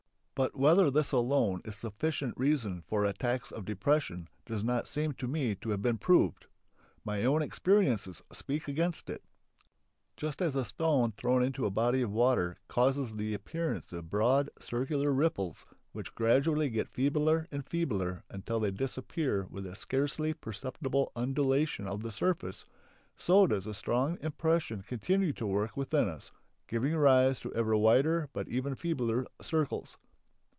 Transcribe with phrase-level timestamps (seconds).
[0.33, 5.27] But whether this alone is sufficient reason for attacks of depression does not seem to
[5.27, 6.47] me to have been proved.
[7.05, 9.23] My own experiences speak against it.
[10.17, 14.49] Just as a stone, thrown into a body of water, causes the appearance of broad
[14.59, 21.11] circular ripples which gradually get feebler and feebler until they disappear with a scarcely perceptible
[21.15, 22.65] undulation of the surface,
[23.15, 26.31] so does a strong impression continue to work within us,
[26.67, 29.97] giving rise to ever wider but ever feebler circles.